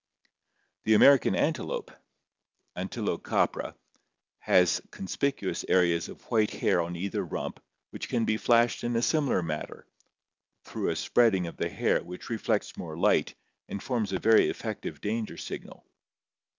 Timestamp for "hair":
6.49-6.81, 11.69-12.03